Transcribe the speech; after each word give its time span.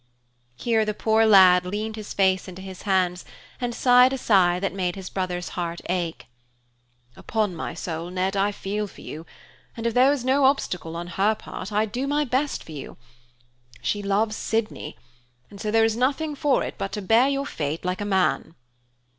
Here 0.55 0.83
the 0.83 0.95
poor 0.95 1.27
lad 1.27 1.63
leaned 1.63 1.95
his 1.95 2.11
face 2.11 2.47
into 2.47 2.63
his 2.63 2.81
hands 2.89 3.23
and 3.59 3.75
sighed 3.75 4.13
a 4.13 4.17
sigh 4.17 4.59
that 4.59 4.73
made 4.73 4.95
his 4.95 5.11
brother's 5.11 5.49
heart 5.49 5.79
ache. 5.89 6.25
"Upon 7.15 7.55
my 7.55 7.75
soul, 7.75 8.09
Ned, 8.09 8.35
I 8.35 8.51
feel 8.51 8.87
for 8.87 9.01
you; 9.01 9.27
and 9.77 9.85
if 9.85 9.93
there 9.93 10.09
was 10.09 10.25
no 10.25 10.45
obstacle 10.45 10.95
on 10.95 11.05
her 11.05 11.35
part, 11.35 11.71
I'd 11.71 11.91
do 11.91 12.07
my 12.07 12.25
best 12.25 12.63
for 12.63 12.71
you. 12.71 12.97
She 13.83 14.01
loves 14.01 14.35
Sydney, 14.35 14.97
and 15.51 15.61
so 15.61 15.69
there 15.69 15.85
is 15.85 15.95
nothing 15.95 16.33
for 16.33 16.63
it 16.63 16.79
but 16.79 16.91
to 16.93 17.01
bear 17.03 17.29
your 17.29 17.45
fate 17.45 17.85
like 17.85 18.01
a 18.01 18.03
man." 18.03 18.55